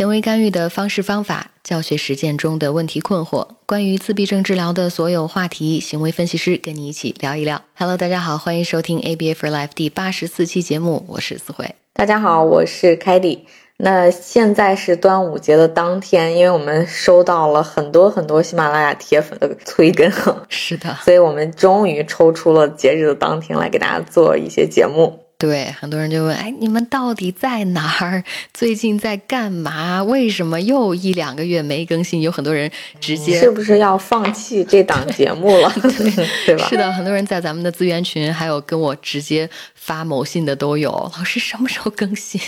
[0.00, 7.60] 行为干预的方式方法、教学实践中的问题困惑，关于自闭症治疗的所有话题，行为分析师跟你一起聊一聊。
[7.76, 11.74] Hello，大家好，欢迎收听 ABA for Life 第八十四期节目，我是思慧。
[11.92, 13.44] 大家好，我是凯蒂。
[13.76, 20.10] 那现在是端午节的当天，因为我们收到了很多很多喜马拉雅铁粉的催更，
[20.48, 25.26] 是的，所以我们终于抽出了节日的当天来给大家做一些节目。
[25.40, 28.22] 对，很多人就问，哎，你们到底在哪儿？
[28.52, 30.04] 最近在干嘛？
[30.04, 32.20] 为什么又一两个月没更新？
[32.20, 32.70] 有很多人
[33.00, 35.72] 直接是不是要放弃这档节目了？
[36.44, 36.68] 对吧？
[36.68, 40.90] 是的，很多人在咱们的资源群，还有跟我直接发某信的都有。
[41.16, 42.38] 老师什么时候更新？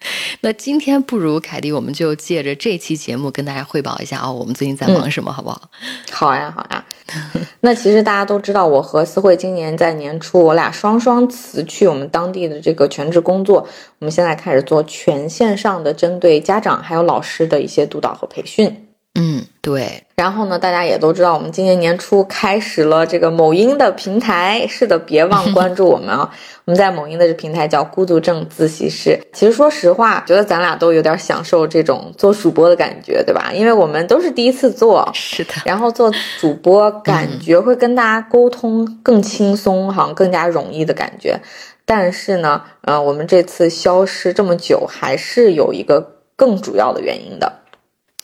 [0.40, 5.70] 那今天不如凯迪，我们就借着这期节目跟大家汇报一下啊，我们最近在忙什么，好不好？
[6.10, 6.84] 好呀，好呀。
[7.60, 13.66] 那其实大家都知道，我和思慧今年在年初，我俩双双辞去我们当地的这个全职工作，
[13.98, 18.89] 我们现在开始做全线上的针对家长还有老师的一些督导和培训。
[19.14, 20.04] 嗯，对。
[20.14, 24.64] 然后呢，大家也都知道，我们今年年初开始了这个某音的平台。
[24.68, 26.30] 是的，别忘关注我们啊！
[26.64, 29.18] 我们在某音的这平台叫孤独症自习室。
[29.32, 33.50] 其实说实话，觉得咱俩都有点享受这种做主播的感觉，对吧？
[33.52, 35.54] 因为我们都是第一次做，是的。
[35.64, 41.40] 然后做主播，感觉会跟大家沟通更轻松，好像更加容易的感觉。
[41.84, 47.59] 但是呢，呃，我们这次消失这么久，还是有一个更主要的原因的。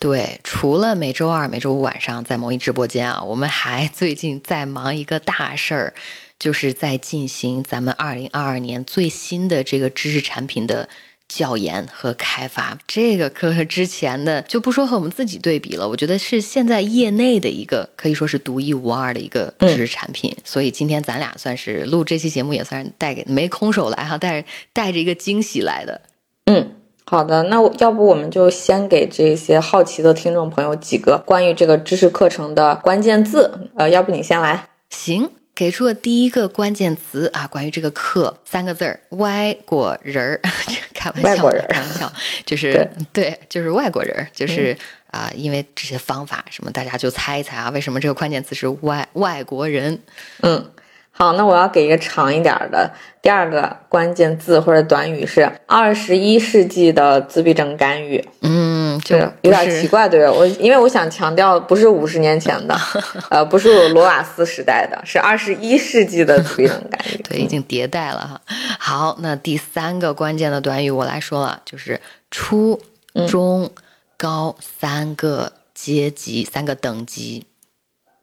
[0.06, 5.94] 对，除了每周二、每周五晚上在某一直播间啊，我们还 最近在忙一个大事儿，
[6.38, 10.88] 就是在进行咱们二零二二年最新的这个知识产品的
[11.26, 12.78] 教研和开发。
[12.86, 20.32] 这个和 之前的就不说和我们自己对比了，我觉得是现在业内的一个可以说是独一无二的一个知识产品。
[20.44, 26.00] 所以今天咱俩算是录这期节目，也算是带给没空手来哈，带带着一个惊喜来的。
[26.44, 26.75] 嗯。
[27.08, 33.70] 好的，那要不我们就先给这些好奇的听众朋友几个关于这个知识课程的关键字。
[33.76, 34.68] 呃，要不你先来？
[34.90, 40.40] 行，给出了第一个关键词啊，关于这个课三个字儿：外国人儿。
[40.92, 42.12] 开玩笑，外国人，开玩笑，
[42.44, 44.76] 就是对，就是外国人，就是
[45.12, 50.00] 啊，因为这些方法什么，大家就猜一猜啊，为什么这个关键词是外外国人？
[50.42, 50.72] 嗯。
[51.18, 52.90] 好，那我要给一个长一点的
[53.22, 58.22] 第二个关键字或者短语是二十一世纪的自闭症干预。
[58.42, 62.78] 嗯，就有点奇怪，对我，因为我想强调不是五十年前的，
[63.30, 67.16] 呃，不是罗瓦斯时代的，是二十一世纪的自闭症干预。
[67.24, 68.40] 对，已经迭代了哈。
[68.78, 71.98] 好，那第三个关键的短语我来说了，就是
[72.30, 72.78] 初
[73.26, 73.70] 中
[74.18, 77.46] 高三个阶级，三个等级。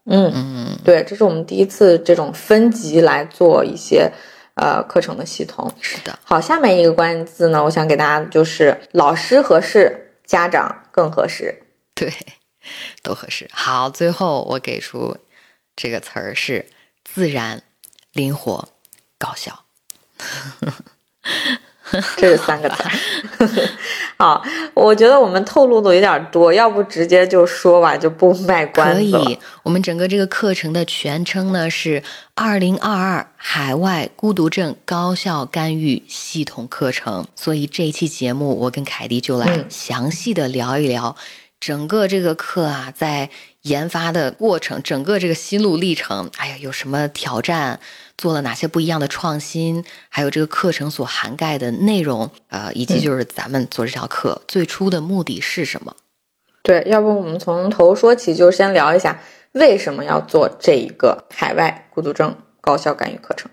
[0.05, 4.11] 嗯嗯，对，这是我们第一次这种分级来做一些
[4.55, 5.73] 呃课程的系统。
[5.79, 11.63] 是的，好，下面一个关键字呢，我想给大家就是老师合适，家长更合适，
[11.95, 12.11] 对，
[13.01, 13.49] 都合适。
[13.53, 15.15] 好，最后我给出
[15.75, 16.65] 这个词儿是
[17.05, 17.63] 自然、
[18.11, 18.67] 灵活、
[19.17, 19.63] 高效。
[22.17, 22.91] 这是三个菜。
[24.17, 24.41] 好，
[24.73, 29.11] 我觉得我们透露的有点多，要不直接就说吧，就不卖关子。
[29.11, 32.01] 可以，我们整个这个课程的全称呢是
[32.35, 37.25] “二零二二海外孤独症高效干预系统课程”。
[37.35, 41.15] 所以这一期节目，我跟凯迪就来详细的聊一聊
[41.65, 43.29] 整个这个课啊，在
[43.61, 47.79] 研发的过程，整个这个心路历程，哎呀，有什么挑战？
[48.17, 49.85] 做了哪些不一样的创新？
[50.09, 55.95] 还有这个课程所涵盖的内容，呃，以及就是咱们做这条课最初的目的是什么？
[56.63, 59.21] 对，要不我们从头说起，就先聊一下
[59.53, 63.49] 为什么要做这一个海外孤独症高效干预课程。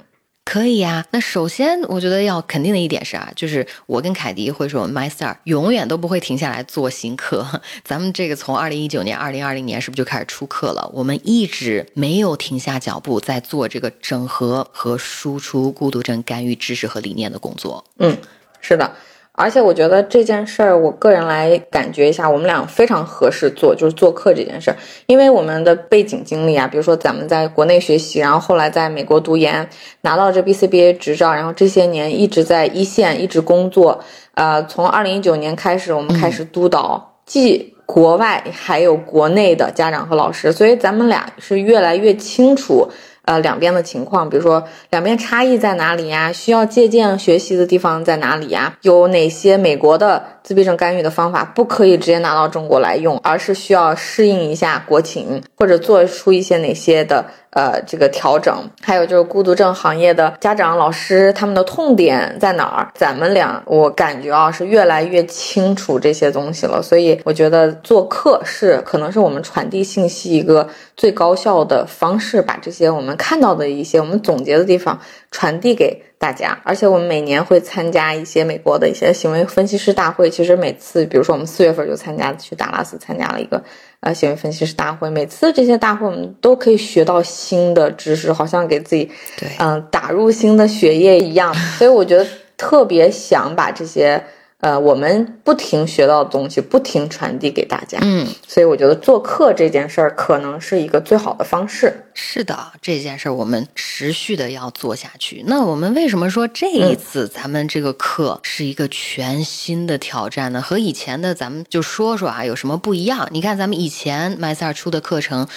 [0.51, 7.47] 可以呀，那首先我觉得要肯定的一点是啊，就是我跟凯迪会说 MyStar 永远都不会停下来做新课。
[7.87, 10.91] 咱们这个从二零一九年、二零二零年是不是就开始出课了？
[10.93, 17.85] 我们一直没有停下脚步，在做这个整合和输出孤独症干预知识和理念的工作。
[17.99, 18.19] 嗯，
[18.61, 18.93] 是的。
[19.33, 24.77] 而且我觉得这件事儿，我个人来感觉一下，我们俩非常合适做，就是做客这件事儿。
[25.07, 29.67] 因为我们的背景经历啊，比如说咱们在国内学习，然后后来在美国读研，
[30.03, 34.01] 拿到这 BCBA 执照，然后这些年一直在一线一直工作。
[34.35, 42.87] 呃，从二零一九年开始，我们开始督导既国外还有国内的家长和老师，所以咱们俩是越来越清楚。
[43.27, 46.33] 呃，两边的情况，比如说两边差异在哪里呀？
[46.33, 48.77] 需要借鉴学习的地方在哪里呀？
[48.83, 57.25] 有哪些美国的自闭症干预的方法不可以直接拿到中国来用，而是需要适应一下国情，或者做出一些哪些的。
[57.53, 62.89] 呃，这个调整，还有就是孤独症行业的家长、老师，他们的痛点在哪儿？
[62.95, 66.81] 咱们俩，我感觉啊，是越来越清楚这些东西了。
[66.81, 74.97] 所以，我觉得做课是可能是我们传递信息一个最高效的方式，把这些我们看到的一些我们总结的地方
[75.33, 76.57] 传递给大家。
[76.63, 80.29] 而且，我们每年会参加一些美国的一些行为分析师大会。
[80.29, 83.61] 其实每次，比如说我们四月份就参加去达拉斯参加了一个。
[84.01, 91.53] 呃，行为分析师大会，每次这些大会我们都可以学到新的知识，好像给自己，对，嗯，打入新的血液一样。
[91.79, 92.27] 所以我觉得
[92.57, 94.23] 特别想把这些。
[94.61, 97.99] 呃，我们不停学到的东西，不停传递给大家。
[98.03, 101.93] 嗯，所以我觉得做课这件事儿可能是一个最好的方式。
[102.13, 105.43] 是的，这件事儿我们持续的要做下去。
[105.47, 110.61] 那我们为什么说这一次咱们这个课是一个全新的挑战呢？
[110.61, 113.27] 和以前的咱们就说说啊，有什么不一样？
[113.31, 115.49] 你看咱们以前麦塞尔出的课程。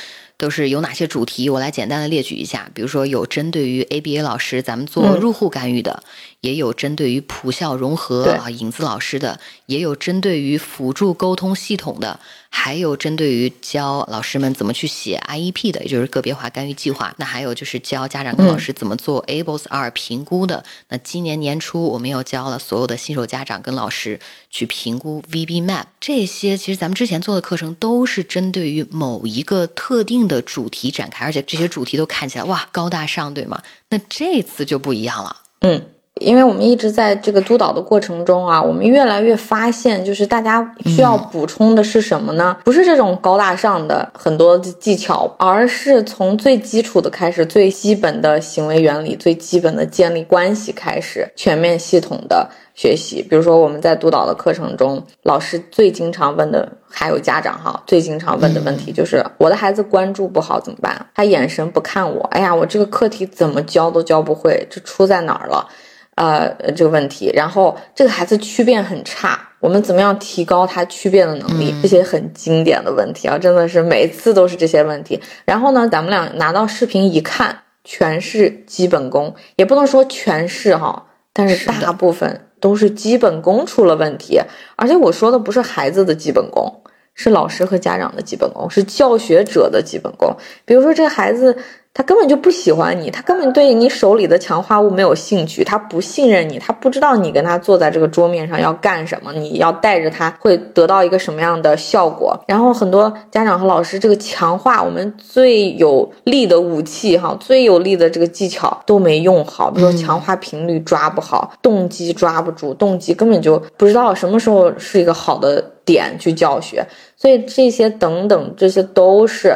[0.44, 1.50] 都是有哪些主题？
[1.50, 2.69] 我来简单的列举一下。
[2.74, 6.04] 比如说，有针对于 ABA 老师咱们做入户干预的，
[6.42, 12.19] 也有针对于普校融合啊影子老师的，也有针对于辅助沟通系统的。
[12.56, 17.12] 还有针对于教老师们怎么去写 IEP 的，也就是个别化干预计划。
[17.18, 20.64] 那还有就是教家长跟老师怎么做 ABLES 二评估的。
[20.90, 24.20] 那今年年初，我们又教了所有的新手家长跟老师
[24.52, 25.86] 去评估 VB-MAP。
[26.00, 33.64] 这些其实咱们之前做的课程都是针对于某一个特定的主题展开，而且这些主题都看起来哇高大上，对吗？
[33.90, 35.93] 那这次就不一样了，嗯。
[36.24, 42.58] 因为我们一直在这个督导的过程中啊，我们越来越发现，就是大家需要补充的是什么呢？
[42.64, 53.22] 不是这种高大上的很多技巧，而是从最基础的开始，最基本的行为原理，最基本的建立关系开始，全面系统的学习。
[53.22, 61.06] 比如说我们在督导的课程中，老师最经常问的，还有家长哈最经常问的问题就是：我的孩子关注不好怎么办？
[61.14, 65.68] 他眼神不看我，哎呀，我这个课题怎么教都教不会，这出在哪儿了？
[66.15, 71.74] 呃，这个问题，然后这个孩子区变很差，我们怎么样提高他区变的能力？
[71.81, 75.19] 这些很经典的问题啊，真的是每次都是这些问题。
[75.44, 84.39] 然后呢，咱们俩拿到视频一看，全是基本功，也不能说全是哈，但是大部分都是基本功出了问题。
[84.75, 86.81] 而且我说的不是孩子的基本功，
[87.15, 90.36] 是老师和家长的基本功，是教学者的基本功。
[90.63, 91.57] 比如说这个孩子。
[91.95, 102.36] 他根本就不喜欢你，他根本对你手里的强化物没有兴趣，他不信任你，他不知道你跟他坐在这个桌面上要干什么，你要带着他会得到一个什么样的效果。
[102.48, 116.84] 然后很多家长和老师这个强化我们最有力的武器哈，最有力的这个技巧都没用好，比如说强化频率抓不好，动机抓不住，动机根本就不知道什么时候是一个好的点去教学，
[117.16, 119.56] 所以这些等等这些都是。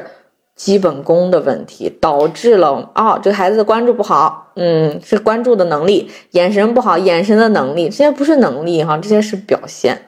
[0.58, 10.06] 基本功的问题导致了哦，这个孩子的关注不好，嗯，是关注的能力；眼神不好，眼神的能力，这些不是能力哈，这些是表现。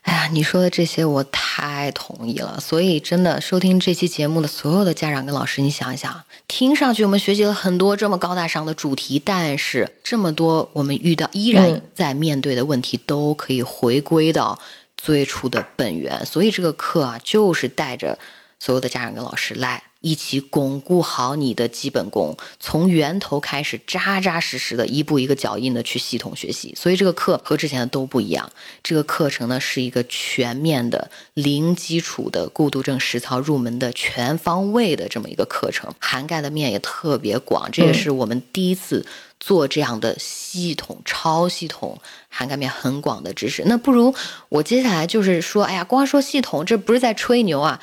[0.00, 2.58] 哎呀，你说的这些我太同意了。
[2.60, 14.58] 所以真的，收听这期节目的所有的家长跟老师，你想一想，听上去我们学习了很多这么高大上的主题，但是这么多我们遇到依然在面对的问题，都可以回归到
[14.96, 16.24] 最初的本源。
[16.24, 18.18] 所以这个课啊，就是带着。
[18.64, 26.74] 所有的家长跟老师来一起巩固好你的基本功，从源头开始扎扎实实的一步一个脚印的去系统学习。
[26.74, 28.50] 所以这个课和之前的都不一样。
[28.82, 37.70] 这个课程呢是一个全面的、零基础的孤独症实操入门的全方位的这么一个课程，涵盖的面也特别广。
[37.70, 39.04] 这也是我们第一次
[39.38, 42.00] 做这样的系统、超系统、
[42.30, 43.62] 涵盖面很广的知识。
[43.66, 44.14] 那不如
[44.48, 47.78] 我接下来就是说，哎呀，光说系统，这不是在吹牛啊。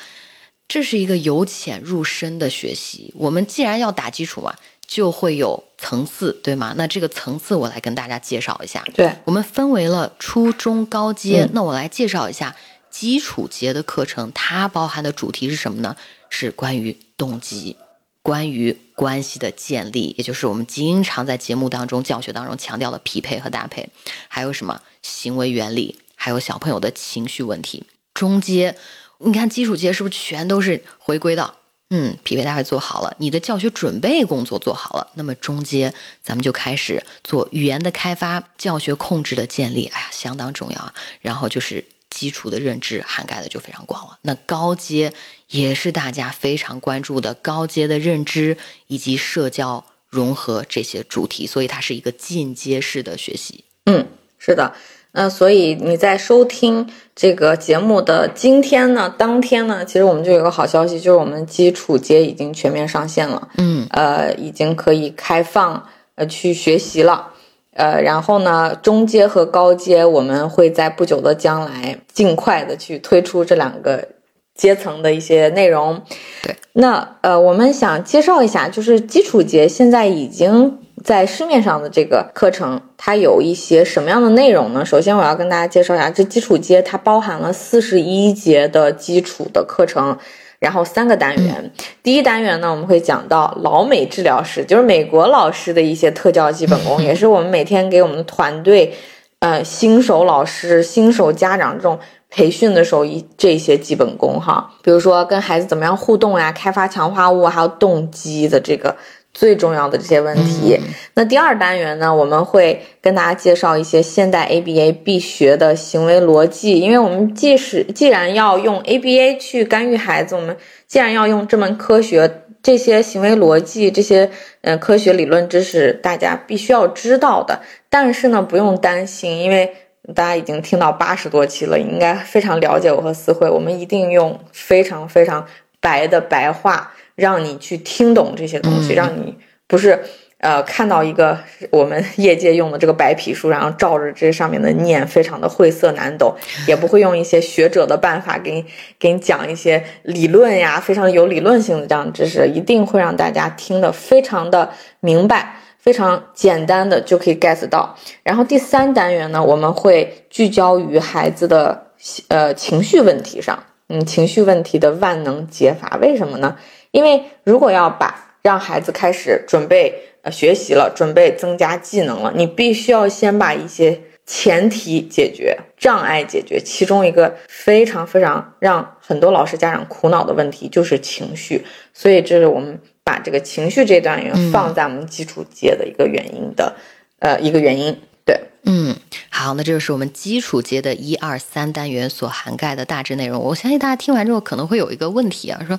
[0.72, 3.14] 这是一个由浅入深的学习。
[3.18, 4.56] 我们既然要打基础嘛，
[4.88, 6.74] 就会有层次，对吗？
[6.78, 8.82] 那这个层次我来跟大家介绍一下。
[8.94, 11.50] 对，我们分为了初中、高阶。
[11.52, 12.56] 那我来介绍一下
[12.90, 15.98] 基础阶的课程，它包含的主题是什么呢？
[16.30, 17.76] 是关于动机，
[18.22, 23.90] 关于关系的建立，也就是我们经常在节目当中、教学当中强调的匹配和搭配，
[24.30, 27.84] 还有什么行为原理，还有小朋友的情绪问题。
[28.14, 28.78] 中阶。
[29.24, 31.56] 你看基础阶是不是全都是回归到，
[31.90, 40.94] 嗯，匹配搭配做好了，你的教学准备工作做好了，那么中阶咱们就开始做语言的开发、教学控制的建立，哎呀，相当重要啊。
[41.22, 44.18] 然后就是基础的认知涵盖的就非常广了。
[44.24, 45.14] 那高阶
[45.50, 53.64] 也是大家非常关注的高阶的认知以及社交融合这些主题，所以它是一个进阶式的学习。
[53.86, 54.08] 嗯，
[54.40, 54.74] 是的。
[55.14, 65.84] 那所以你在收听这个节目的今天呢，当天呢，其实我们就有个好消息，就是我们基础阶已经全面上线了，嗯，呃，已经可以开放
[66.16, 67.28] 呃去学习了，
[67.74, 74.08] 呃，然后呢，中阶和高阶我们会在不久的将来尽快的去推出这两个
[74.56, 76.02] 阶层的一些内容。
[76.42, 80.78] 对，那呃，我们想介绍一下，就是基础节现在已经。
[81.04, 84.86] 在市面上的这个课程，它有一些什么样的内容呢？
[84.86, 90.18] 首先，我要跟大家介绍一下，这基础阶它包含了四十一节的基础的课程，
[90.60, 91.72] 然后三个单元。
[92.04, 98.94] 第一单元呢，我们会讲到老美治疗师，就是美国老师的一些特教基本功， 也是我们每天给我们的团队，
[99.40, 101.98] 呃，新手老师、新手家长这种
[102.30, 108.96] 培训的时候一这些基本功哈，比如说跟孩子怎么样互动呀，开发强化物，还有动机的这个。
[109.42, 110.80] 最重要的这些问题，
[111.16, 120.56] 那第二单元呢，我们会跟大家介绍一些现代 ABA 必学的行为逻辑，因为我们即使既然要用 ABA 去干预孩子，我们
[120.86, 124.30] 既然要用这门科学，这些行为逻辑，这些
[124.62, 127.62] 呃科学理论知识，大家必须要知道的。
[127.90, 129.74] 但是呢，不用担心，因为
[130.14, 135.48] 大家已经听到八十多期了，应该非常了解我和思慧，我们一定用非常非常
[135.80, 136.94] 白的白话。
[137.22, 139.38] 让你去听懂这些东西，让你
[139.68, 140.04] 不是
[140.40, 141.38] 呃看到一个
[141.70, 146.36] 我们 业界用的这个白皮书，然后照着这上面的念，非常的晦涩难懂，
[146.68, 148.66] 也不会用一些学者的办法给你
[149.00, 157.96] 给你讲一些理论呀，非常有理论性的这样知识，一定会让大家听得非常的明白，非常简单的就可以 get 到。
[158.24, 161.88] 然后第三单元呢，我们会聚焦于孩子的
[162.30, 166.56] 呃情绪问题上，嗯，情绪问题的万能解法，为什么呢？
[166.92, 176.60] 因为如果要把让孩子开始准备呃学习了，准备增加技能了，你必须要先把一些前提解决，障碍解决。
[176.60, 186.76] 其中一个非常非常让很多老师家长苦恼的问题就是情绪，所以这是我们把这个情绪这段元放在我们基础阶的一个原因的，
[187.20, 187.98] 呃一个原因。
[188.24, 188.96] 对，嗯，
[189.30, 193.42] 好，那这就是我们基础阶的一二三单元所涵盖的大致内容。
[193.42, 195.78] 我相信大家听完之后可能会有一个问题啊，说，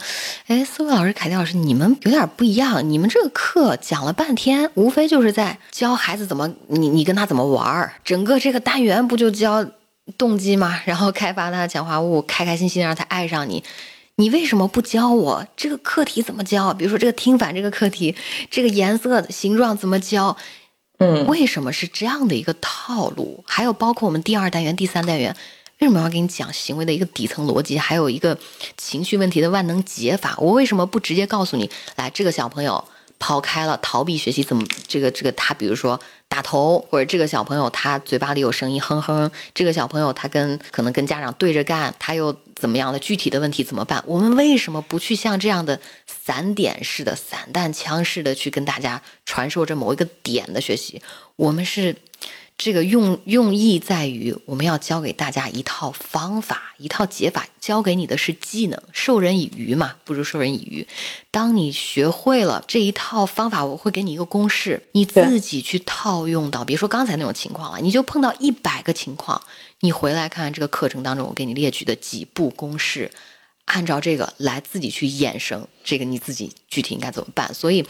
[0.49, 9.65] 哎，思维老师、凯蒂老师，你们有点不一样，你们这个课讲了半天，无非就是在教孩子怎么，你你跟他怎么玩儿，整个这个单元不就教
[10.19, 10.81] 动机吗？
[10.85, 13.63] 然后开发他的强化物，开开心心让他爱上你，
[14.17, 16.75] 你为什么不教我这个课题怎么教？
[16.75, 18.15] 比如说这个听反这个课题，
[18.51, 20.37] 这个颜色形状怎么教？
[20.99, 23.43] 嗯，为什么是这样的一个套路？
[23.47, 25.35] 还有包括我们第二单元、第三单元，
[25.81, 28.39] 为什么要给你讲行为的一个底层逻辑，还有一个
[28.77, 30.37] 情绪问题的万能解法？
[30.39, 32.85] 我为什么不直接告诉你，来，这个小朋友
[33.19, 36.01] 跑开了，逃避学习，怎么这个这个他，比如说
[36.33, 42.35] 打头，或者这个小朋友他嘴巴里有声音哼哼，这个小朋友他跟可能跟家长对着干，他又。
[42.63, 44.01] 怎么样的具体的问题怎么办？
[44.07, 51.03] 我们为什么不去像这样的散点式的、散弹枪式的去跟大家传授这某一个点的学习？
[51.35, 51.97] 我们是。
[52.65, 58.81] 这个用用意在于，我们要教给大家一套方法，一套解法，教给你的是技能。
[58.93, 60.87] 授人以鱼嘛，不如授人以渔。
[61.33, 69.43] 当你学会了这一套方法，我会给你一个公式，你自己去套用到，别说刚才那种情况了，你就碰到一百个情况，
[69.81, 73.11] 你回来看看这个课程当中我给你列举的几步公式，
[73.65, 77.53] 按照这个来自己去衍生，这个你自己具体应该怎么办？
[77.53, 77.85] 所以，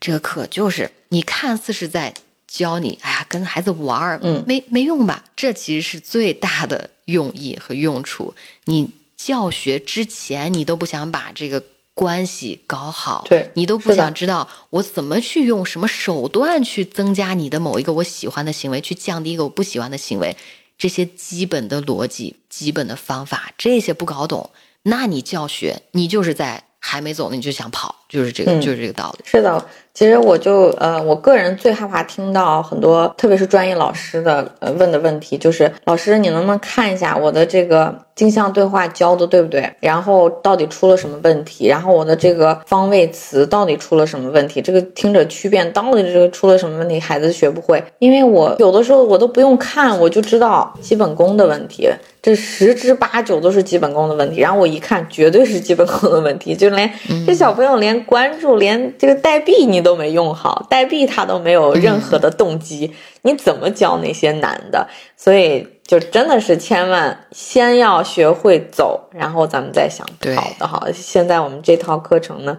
[0.00, 2.12] 这个课就是你看似是在。
[2.48, 5.22] 教你，哎呀，跟孩子玩儿，嗯，没没用吧？
[5.36, 8.34] 这其实是最大的用意和用处。
[8.64, 11.62] 你教学之前，你都不想把这个
[11.92, 20.36] 关系搞好，对你都不想知道我怎么去用什么手段去增加你的某一个我喜欢的行为，去降低一个我不喜欢的行为。
[20.78, 24.50] 这些基本的逻辑、基本的方法，这些不搞懂，
[24.84, 29.24] 那你教学，你就是在还没走呢，你就想跑，就是这个，就是这个道理。
[29.24, 29.68] 是的。
[29.98, 39.68] 其实我就呃，我个人最害怕听到很多，特别是专业老师的呃问的问题，就是老师你能不能看一下我的这个镜像对话教的对不对？
[39.80, 41.66] 然后到底出了什么问题？
[41.66, 44.62] 然后我的这个方位词到底出了什么问题？
[44.62, 47.00] 这个听者区变到底这个出了什么问题？
[47.00, 51.88] 孩子学不会，因为我有的时候我都不用看，我就知道基本功的问题，
[52.22, 54.40] 这十之八九都是基本功的问题。
[54.40, 56.90] 然后我一看，绝对是基本功的问题，就连
[57.26, 59.98] 这小朋友连关注，连这个代币你都。
[59.98, 64.86] 没用好，代币他都没有任何的动机，你怎么教那些难的？
[65.16, 70.86] 所以就真的是千万先要学会走，然后咱们再想跑的哈。
[70.94, 72.56] 现在我们这套课程呢，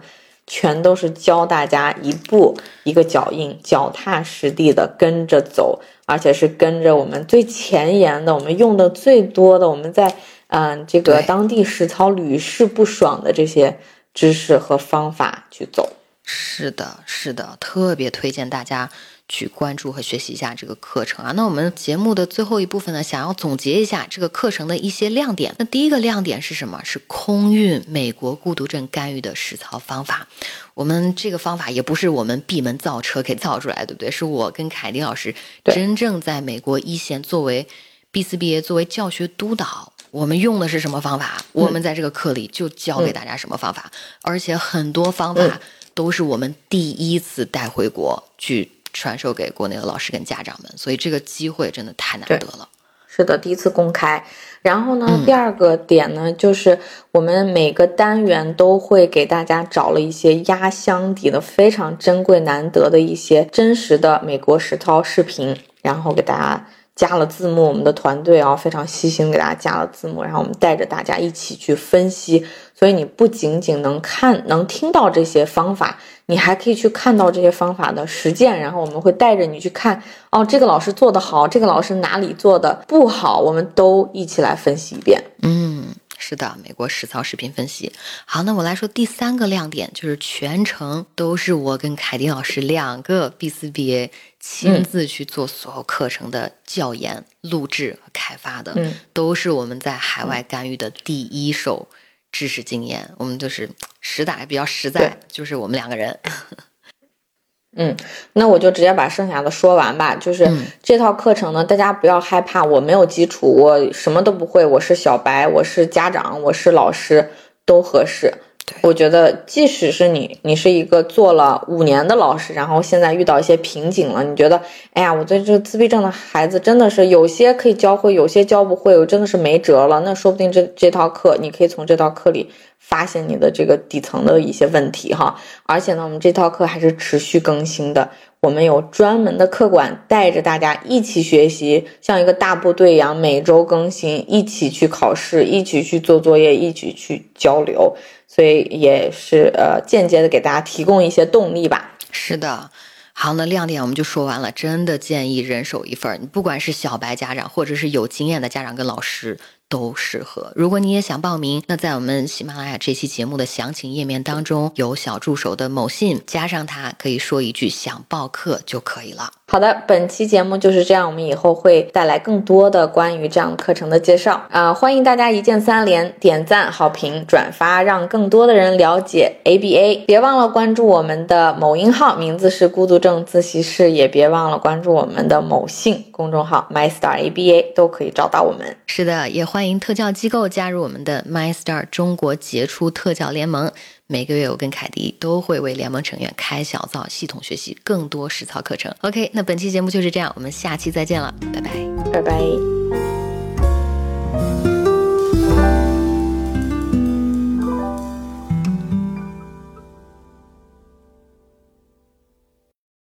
[0.47, 10.15] 全都是教大家一步一个脚印，脚踏实地的跟着走，而且是跟着我们最前沿的、我们用的最多的、我们在
[10.47, 13.79] 嗯这个当地实操屡试不爽的这些
[14.15, 15.93] 知识和方法去走。
[16.23, 18.89] 是的，是的，特别推荐大家。
[19.29, 21.31] 去关注和学习一下这个课程啊。
[21.33, 25.55] 那我们节目的最后一部分呢，想要总结一下这个课程的一些亮点。
[25.59, 26.81] 那第一个亮点是什么？
[26.83, 30.27] 是空运美国孤独症干预的实操方法。
[30.73, 34.09] 我们这个方法也不是我们闭门造车给造出来，对不对？
[34.09, 35.33] 是我跟凯迪老师
[35.63, 37.67] 真正在美国一线作为
[38.11, 41.43] B 四 B A 作为教学督导，我们用的是什么方法？
[41.51, 43.91] 我们在这个课里就教给大家什么方法，
[44.23, 45.59] 而且很多方法
[45.93, 48.71] 都是我们第一次带回国去。
[48.93, 52.69] 传授给国内的老师跟家长们，所以这个机会真的太难得了。
[53.07, 54.23] 是的，第一次公开。
[54.61, 56.79] 然后呢，第二个点呢，就是
[57.11, 66.67] 我们每个单元都会给大家找了一些压箱底的非常珍贵难得的一些真实的美国实操视频，然后给大家。
[66.95, 72.45] 加了字幕，我们的团队啊非常细心，给大家加了字幕，然后我们带着大家一起去分析。
[72.77, 75.97] 所以你不仅仅能看、能听到这些方法，
[76.29, 78.57] 你还可以去看到这些方法的实践。
[78.57, 85.21] 然后我们会带着你去看，哦，这个老师做的好，这个老师哪里做的不好，我们都一起来分析一遍。
[85.41, 85.87] 嗯。
[86.21, 87.91] 是的，美国实操视频分析。
[88.25, 98.75] 好，那我来说第三个亮点，就是全程都是我跟凯迪老师两个 B 四 B A 亲自去做所有课程的教研、录制和开发的，
[99.13, 101.87] 都是我们在海外干预的第一手
[102.31, 103.09] 知识经验。
[103.17, 103.69] 我们就是
[103.99, 106.17] 实打比较实在，就是我们两个人。
[107.77, 107.95] 嗯，
[108.33, 110.15] 那我就直接把剩下的说完吧。
[110.15, 110.49] 就是
[110.81, 117.31] 这套课程呢，大家不要害怕，我没有基础，我什么都不会，我是小白，我是家长，我是老师，
[117.65, 118.33] 都合适。
[118.81, 124.61] 我觉得，即使是你，你是一个做了五年的老师，然后现在遇到一些瓶颈了，你觉得，
[124.93, 129.99] 哎呀，我对这个自闭症的孩子真的是有些可以教会，有些教不会，我真的是没辙了。
[130.01, 135.35] 那说不定这这套课，你可以从这套课里发现你的这个底层的一些问题哈。
[135.65, 138.09] 而且呢，我们这套课还是持续更新的。
[138.41, 151.97] 我们有专门的课管带着大家一起学习，像一个大部队一样，每周更新，一起去考试，一起去做作业，一起去交流，所以也是呃间接的给大家提供一些动力吧。
[152.11, 152.71] 是的，
[153.11, 159.37] 好，那亮点我们就说完了，真的建议人手一份儿，你不管是小白家长，或者是有经验的家长跟老师。
[159.69, 160.51] 都适合。
[160.55, 169.31] 如果你也想报名，那在我们喜马拉雅这期节目的详情页面当中有小助手的某信，加上他可以说一句“想报课”就可以了。
[169.51, 174.71] 好的，本期节目就是这样，我们以后会带来更多的关于这样课程的介绍啊！
[174.71, 180.05] 欢迎大家一键三连，点赞、好评、转发，让更多的人了解 ABA。
[180.05, 188.77] 别忘了关注我们的某音号，名字是孤独症自习室，也别忘了关注我们的某信公众号 MyStarABA，都可以找到我们。
[188.85, 189.67] 是的，也欢。
[189.67, 193.71] 迎特教机构加入我们的 MyStar 中国杰出特教联盟。
[194.11, 198.91] 每个月我跟凯迪都会为联盟成员开小灶系统学习更多实操课程。
[199.01, 201.69] Ok 那本期节目就是这样我们下期再见了拜拜。
[202.11, 202.39] 拜拜。